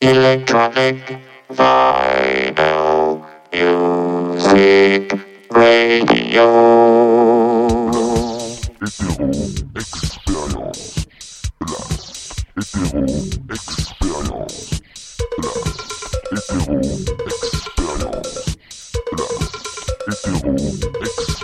Electronic 0.00 1.18
Vinyl 1.50 3.26
Music 3.52 5.12
Radio. 5.50 6.46
Hetero 8.80 9.26
Experience 9.74 11.06
Plus. 11.58 12.30
Hetero 12.54 13.02
Experience 13.50 14.80
Plus. 15.36 15.76
Hetero 16.30 16.78
Experience 17.26 18.54
Plus. 19.10 19.42
Hetero 20.06 20.54
Experience 20.54 21.37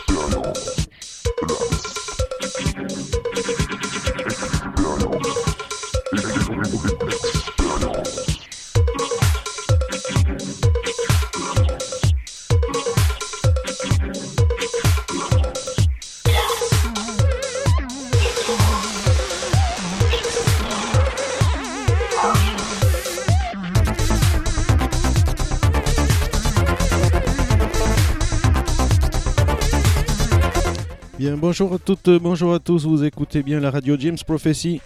bonjour 31.57 31.75
à 31.75 31.79
toutes, 31.79 32.09
euh, 32.09 32.19
bonjour 32.19 32.53
à 32.53 32.59
tous, 32.59 32.85
vous 32.85 33.05
écoutez 33.05 33.45
bien 33.45 33.61
la 33.61 33.71
radio 33.71 33.95
James 33.97 34.17
Prophecy. 34.27 34.81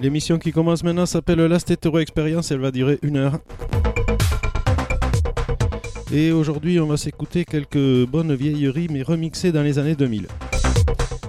L'émission 0.00 0.40
qui 0.40 0.50
commence 0.50 0.82
maintenant 0.82 1.06
s'appelle 1.06 1.38
Last 1.38 1.70
Hetero 1.70 2.00
Experience, 2.00 2.50
elle 2.50 2.58
va 2.58 2.72
durer 2.72 2.98
une 3.02 3.16
heure. 3.16 3.38
Et 6.12 6.32
aujourd'hui, 6.32 6.80
on 6.80 6.88
va 6.88 6.96
s'écouter 6.96 7.44
quelques 7.44 8.08
bonnes 8.08 8.34
vieilleries, 8.34 8.88
mais 8.90 9.02
remixées 9.02 9.52
dans 9.52 9.62
les 9.62 9.78
années 9.78 9.94
2000. 9.94 10.26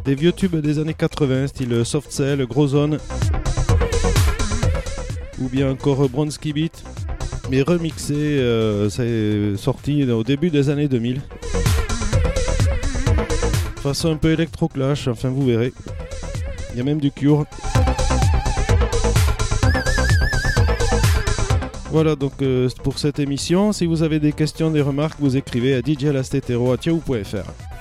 Des 0.03 0.15
vieux 0.15 0.31
tubes 0.31 0.55
des 0.55 0.79
années 0.79 0.95
80, 0.95 1.45
style 1.45 1.85
Soft 1.85 2.11
Cell, 2.11 2.43
Gros 2.47 2.69
Zone, 2.69 2.97
ou 5.39 5.49
bien 5.49 5.71
encore 5.71 6.07
Bronski 6.09 6.53
Beat, 6.53 6.83
mais 7.49 7.61
remixé, 7.61 8.13
euh, 8.15 8.89
c'est 8.89 9.57
sorti 9.57 10.03
au 10.03 10.23
début 10.23 10.49
des 10.49 10.69
années 10.69 10.87
2000. 10.87 11.21
Façon 13.77 14.11
un 14.11 14.17
peu 14.17 14.31
électro-clash, 14.31 15.07
enfin 15.07 15.29
vous 15.29 15.45
verrez. 15.45 15.73
Il 16.73 16.77
y 16.77 16.81
a 16.81 16.83
même 16.83 16.99
du 16.99 17.11
cure. 17.11 17.45
Voilà 21.91 22.15
donc 22.15 22.41
euh, 22.41 22.67
pour 22.83 22.99
cette 22.99 23.19
émission. 23.19 23.71
Si 23.71 23.85
vous 23.85 24.03
avez 24.03 24.19
des 24.19 24.33
questions, 24.33 24.69
des 24.71 24.81
remarques, 24.81 25.17
vous 25.19 25.37
écrivez 25.37 25.75
à 25.75 25.81
djlastetero.fr. 25.81 27.74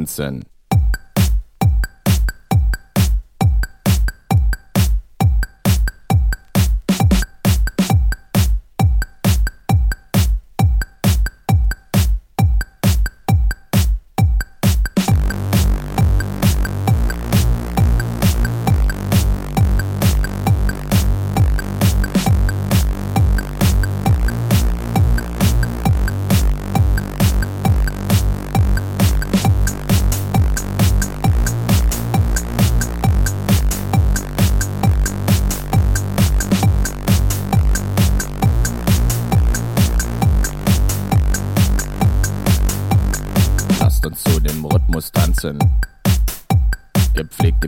Johansson 0.00 0.44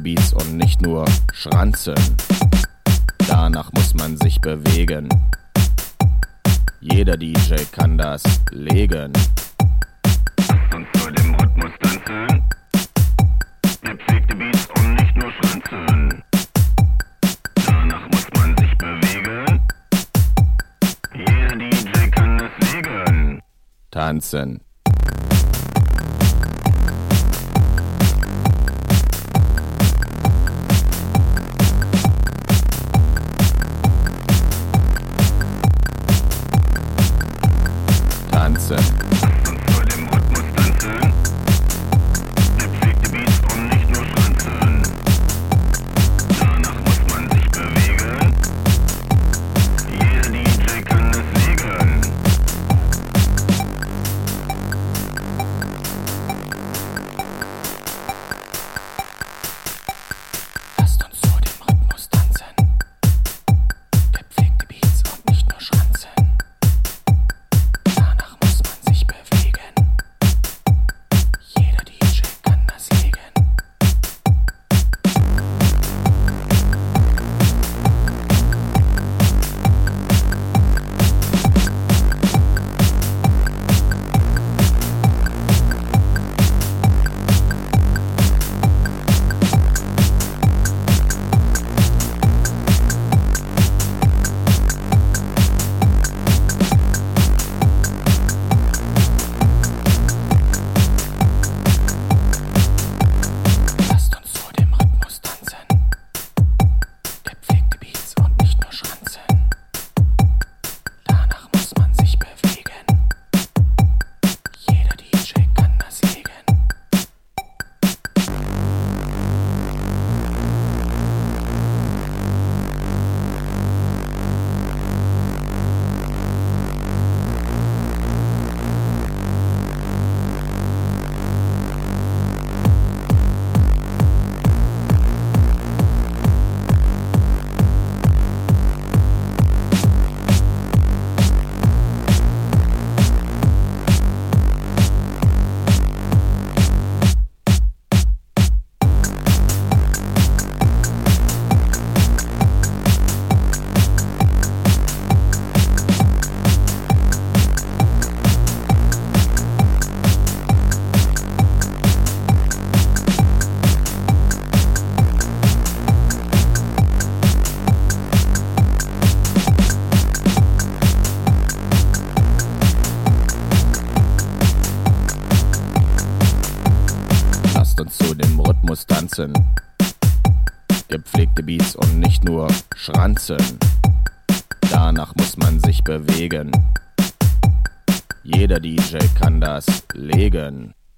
Beats 0.02 0.32
und 0.32 0.56
nicht 0.56 0.82
nur 0.82 1.04
Schranzen. 1.32 1.94
Danach 3.28 3.72
muss 3.72 3.94
man 3.94 4.16
sich 4.16 4.40
bewegen. 4.40 5.08
Jeder 6.80 7.16
DJ 7.16 7.54
kann 7.70 7.96
das 7.96 8.22
legen. 8.50 9.12
Uns 10.74 10.88
zu 11.00 11.10
dem 11.12 11.34
Rhythmus 11.36 11.70
tanzen. 11.80 12.42
Gepflegte 13.82 14.34
Beats 14.34 14.68
und 14.76 14.94
nicht 14.94 15.16
nur 15.16 15.30
Schranzen. 15.32 16.24
Danach 17.64 18.08
muss 18.10 18.26
man 18.36 18.56
sich 18.56 18.76
bewegen. 18.78 19.60
Jeder 21.14 21.56
DJ 21.56 22.10
kann 22.10 22.38
das 22.38 22.72
legen. 22.72 23.40
Tanzen. 23.92 24.60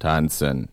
Tanzen. 0.04 0.68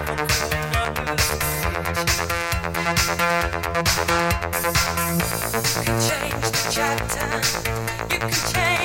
You 0.00 0.06
can 5.84 6.00
change 6.00 6.40
the 6.40 6.68
chapter. 6.70 8.14
You 8.14 8.18
can 8.18 8.30
change. 8.30 8.79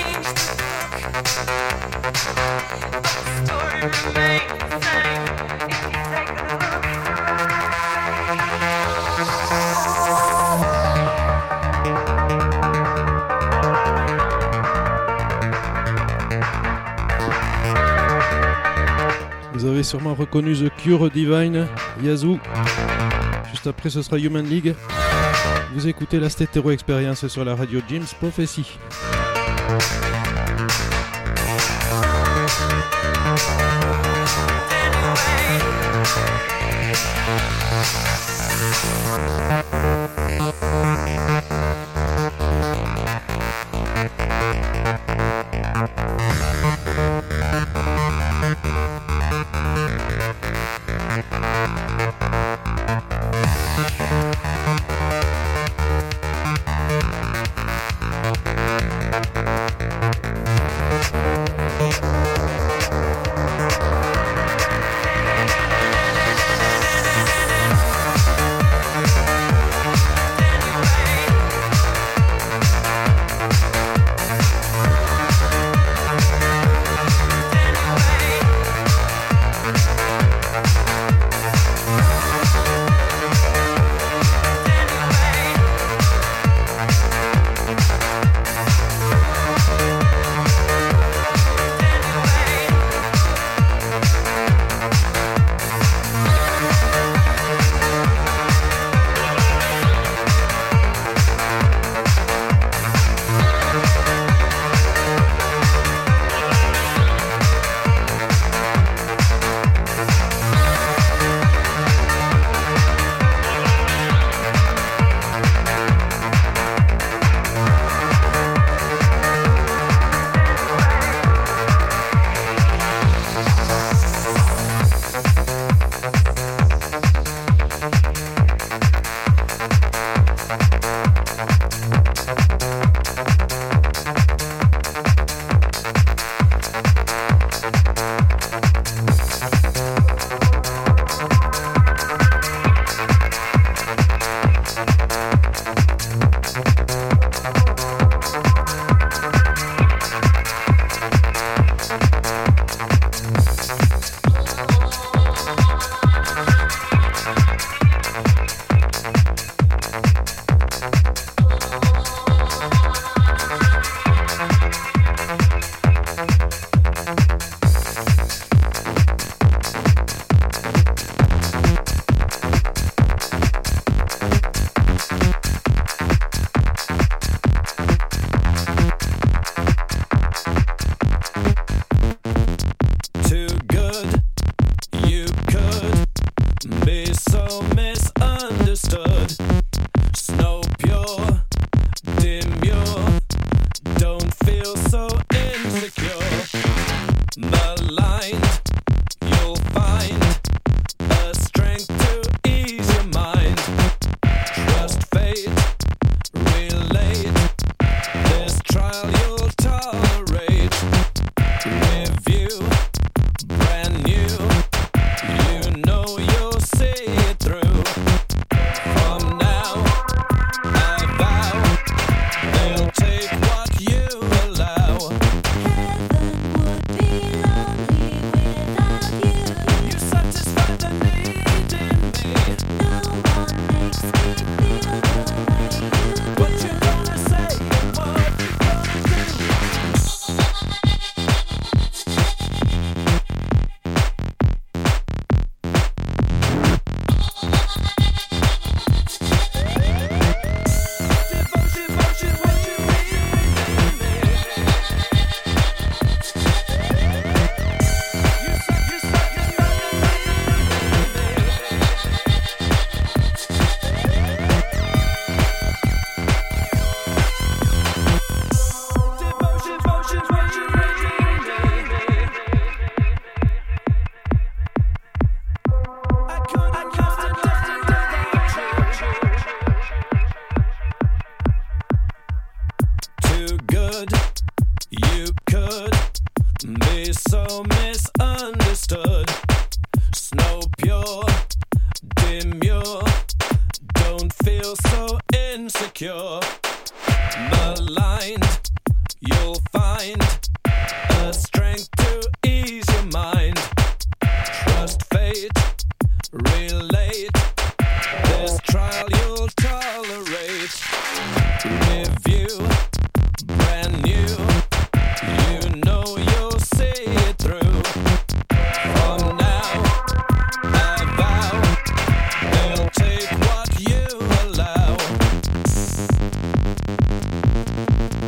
sûrement 19.86 20.16
reconnu 20.16 20.54
The 20.54 20.70
Cure 20.78 21.10
Divine, 21.12 21.68
Yazoo. 22.04 22.40
Juste 23.52 23.68
après, 23.68 23.90
ce 23.90 24.02
sera 24.02 24.18
Human 24.18 24.46
League. 24.46 24.76
Vous 25.76 25.88
écoutez 25.88 26.20
la 26.20 26.30
Stétéro 26.30 26.72
Experience 26.72 27.28
sur 27.28 27.46
la 27.46 27.56
radio 27.56 27.80
James 27.88 28.06
Prophecy. 28.20 28.78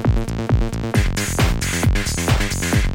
Thank 0.09 0.29
you. 2.85 2.86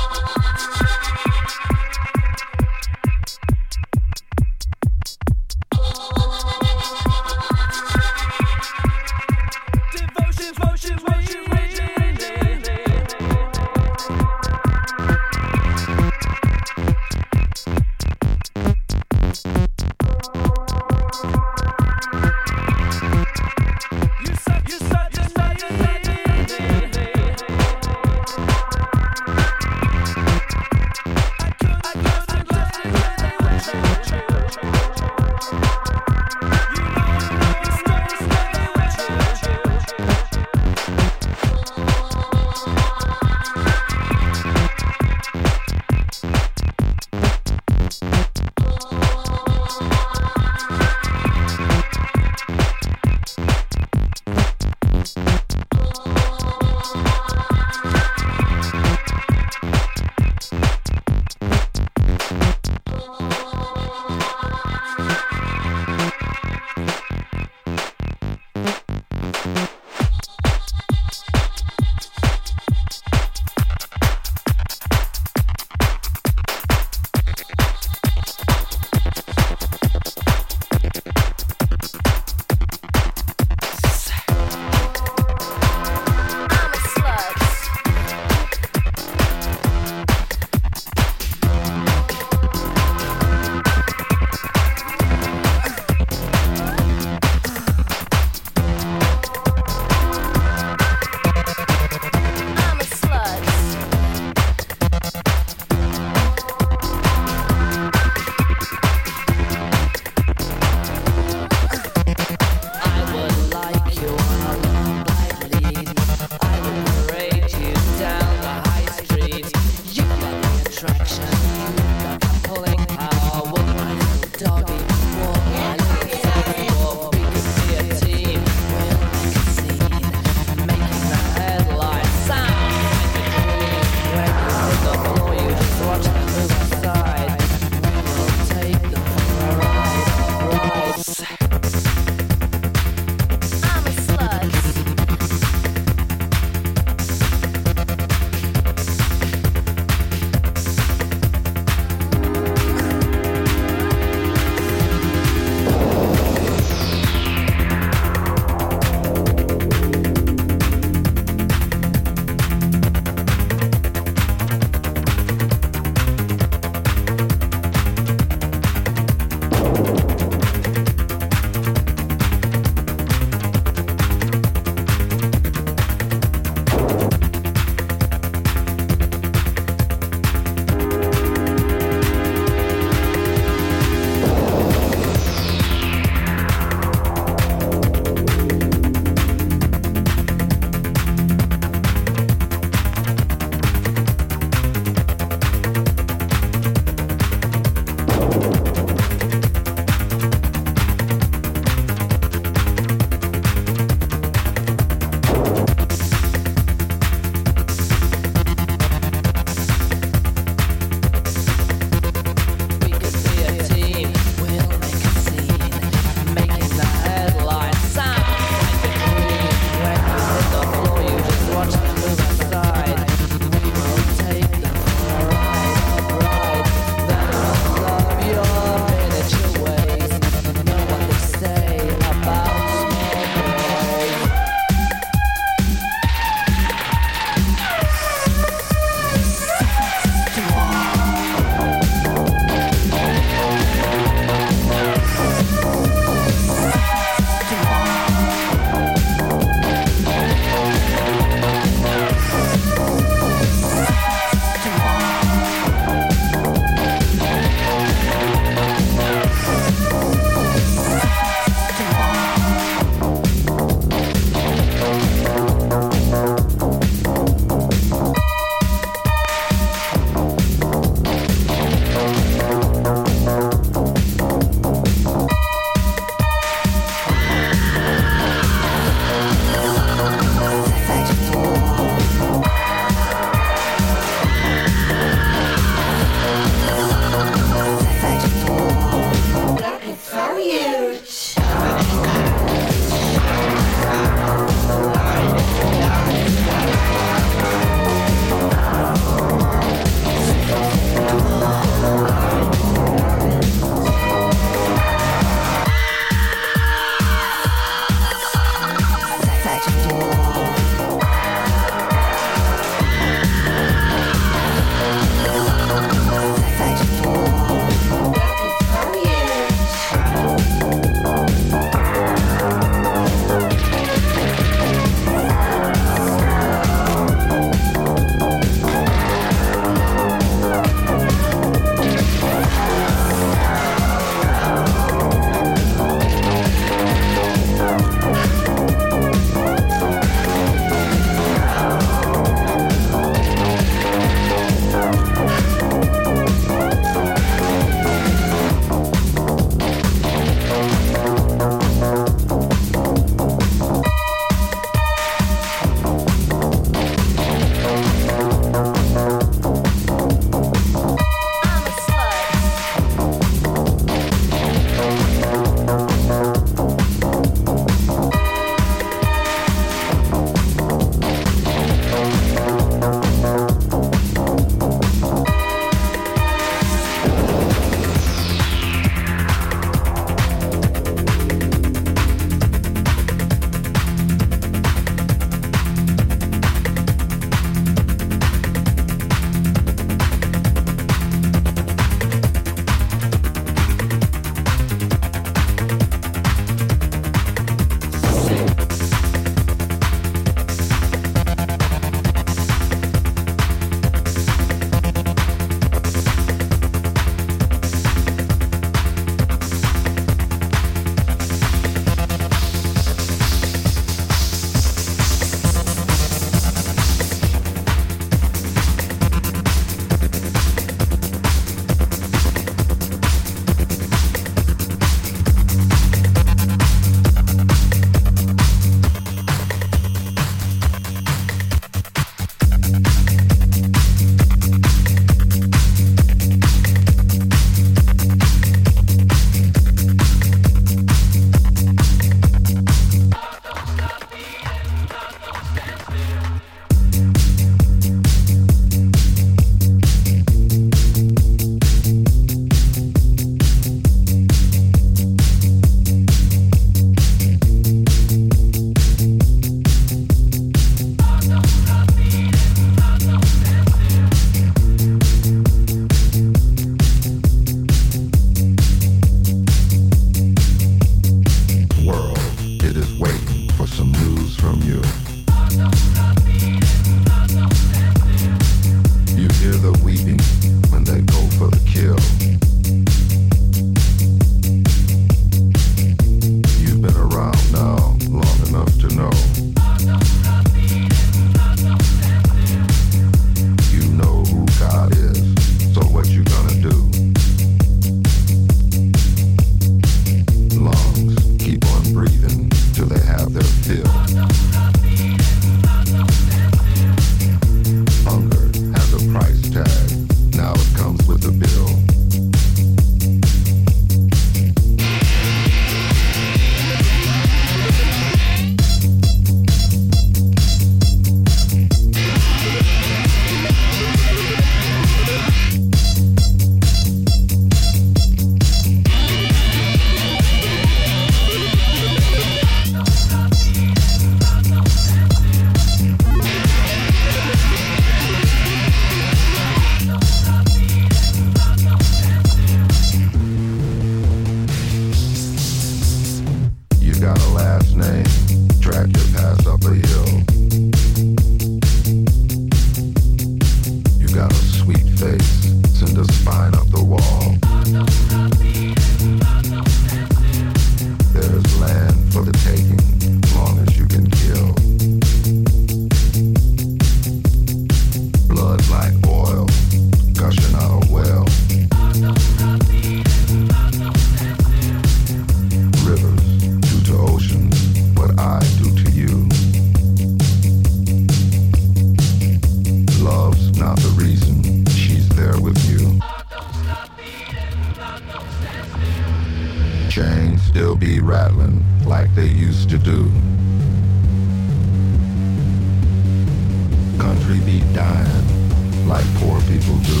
dying 597.74 598.86
like 598.86 599.04
poor 599.16 599.40
people 599.50 599.76
do. 599.78 600.00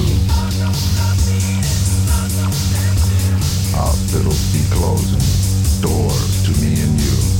Hospitals 3.74 4.52
be 4.52 4.62
closing 4.70 5.18
doors 5.82 6.44
to 6.44 6.52
me 6.60 6.80
and 6.80 7.00
you. 7.00 7.34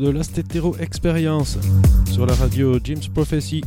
De 0.00 0.08
Last 0.08 0.38
Hetero 0.38 0.74
Experience 0.78 1.58
sur 2.10 2.24
la 2.24 2.34
radio 2.34 2.78
Jim's 2.82 3.06
Prophecy. 3.08 3.62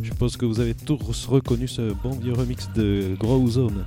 Je 0.00 0.08
suppose 0.08 0.36
que 0.36 0.46
vous 0.46 0.60
avez 0.60 0.74
tous 0.74 1.26
reconnu 1.26 1.66
ce 1.66 1.92
bon 2.04 2.10
vieux 2.10 2.34
remix 2.34 2.68
de 2.76 3.16
Grow 3.18 3.48
Zone. 3.48 3.84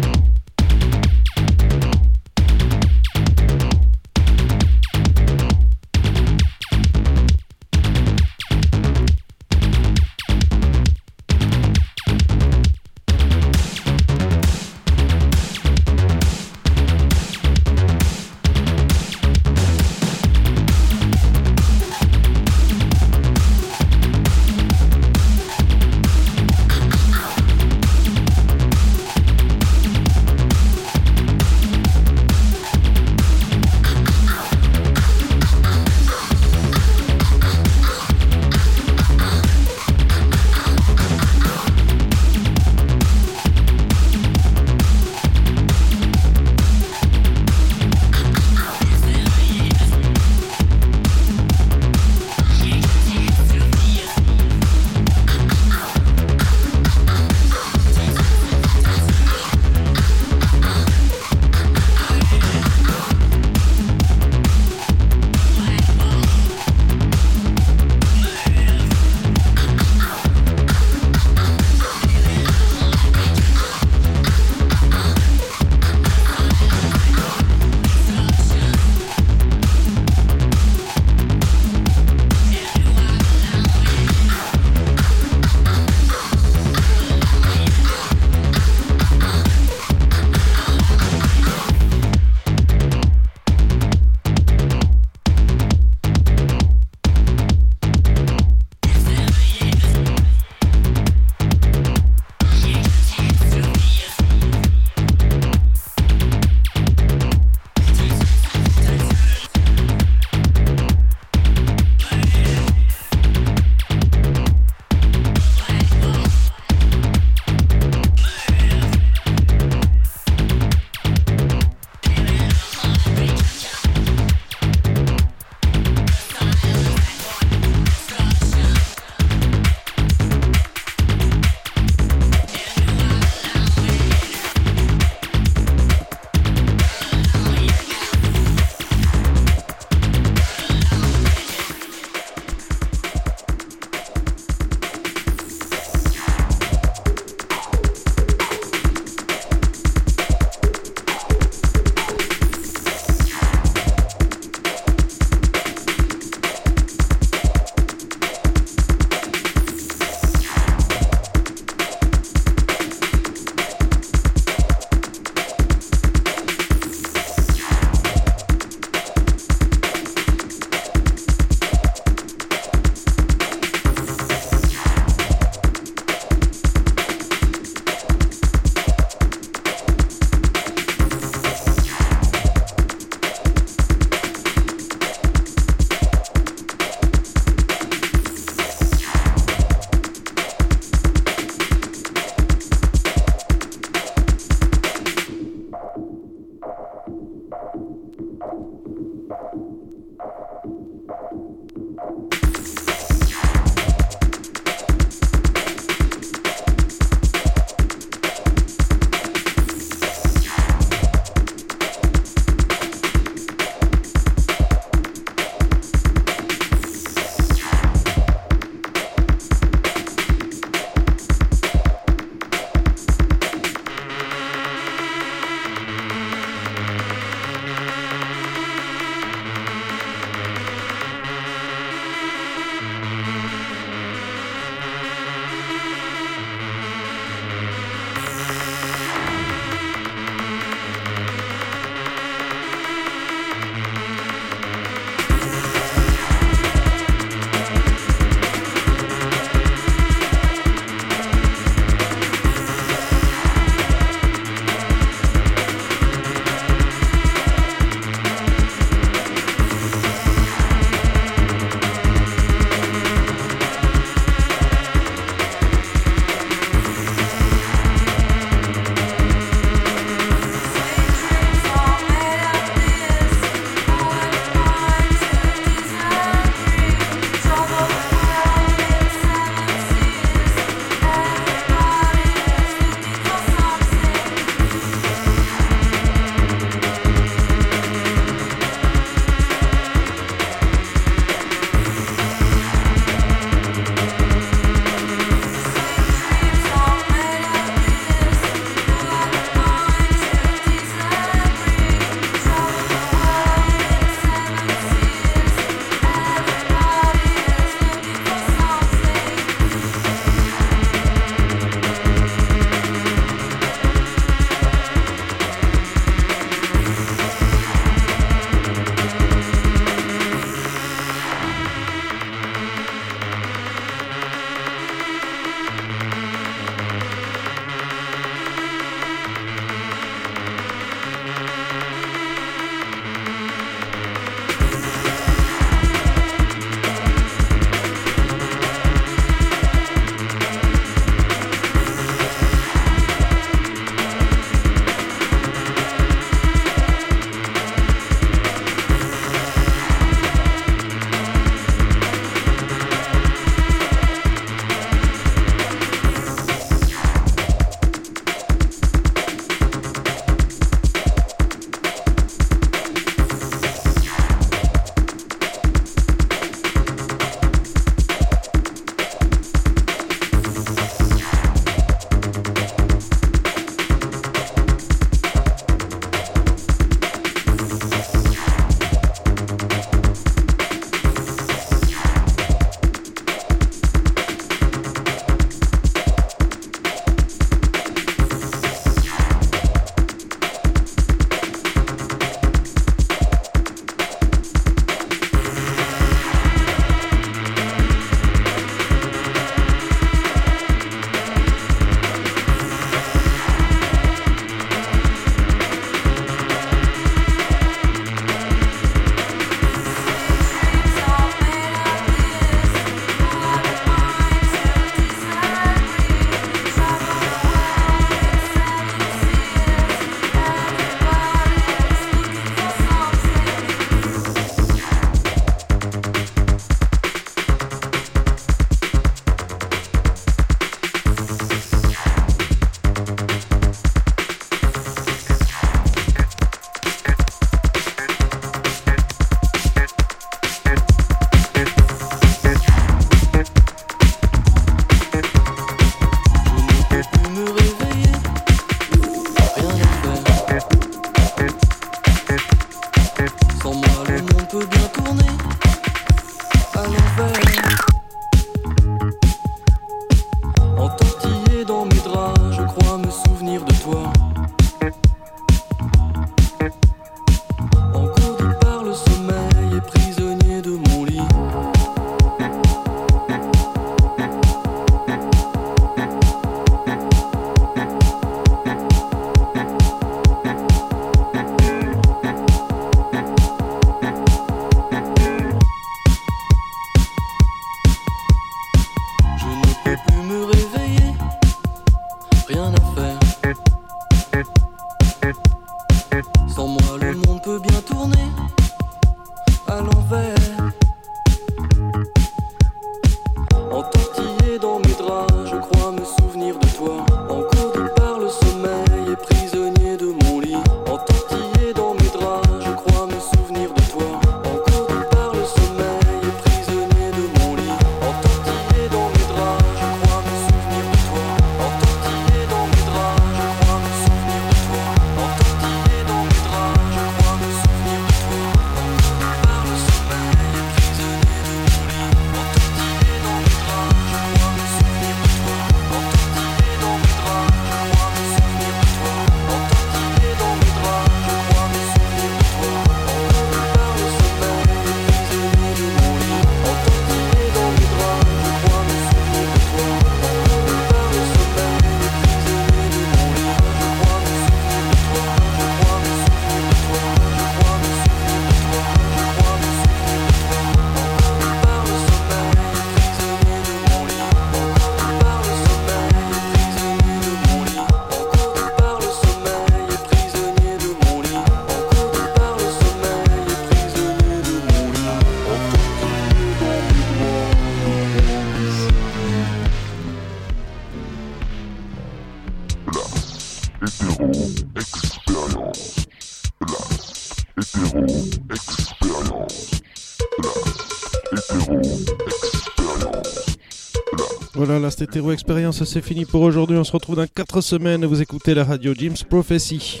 Voilà, 594.74 594.86
la 594.86 594.90
Stétéro 594.90 595.30
Expérience, 595.30 595.84
c'est 595.84 596.02
fini 596.02 596.24
pour 596.24 596.42
aujourd'hui. 596.42 596.76
On 596.76 596.82
se 596.82 596.90
retrouve 596.90 597.14
dans 597.14 597.28
4 597.28 597.60
semaines. 597.60 598.04
Vous 598.06 598.20
écoutez 598.20 598.54
la 598.54 598.64
radio 598.64 598.92
Jim's 598.92 599.22
Prophecy. 599.22 600.00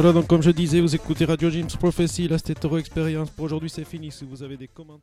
Voilà, 0.00 0.12
donc 0.12 0.28
comme 0.28 0.44
je 0.44 0.52
disais, 0.52 0.80
vous 0.80 0.94
écoutez 0.94 1.24
Radio 1.24 1.50
Jim's 1.50 1.74
Prophecy, 1.74 2.28
la 2.28 2.38
Stétéro 2.38 2.78
Expérience. 2.78 3.30
Pour 3.30 3.46
aujourd'hui, 3.46 3.68
c'est 3.68 3.82
fini. 3.84 4.12
Si 4.12 4.24
vous 4.24 4.44
avez 4.44 4.56
des 4.56 4.68
commentaires. 4.68 5.02